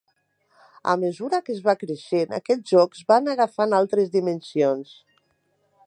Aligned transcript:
A 0.93 0.95
mesura 1.01 1.39
que 1.49 1.53
es 1.55 1.59
va 1.67 1.75
creixent, 1.83 2.33
aquests 2.39 2.73
jocs 2.75 3.05
van 3.13 3.33
agafant 3.35 3.79
altres 3.83 4.11
dimensions. 4.17 4.97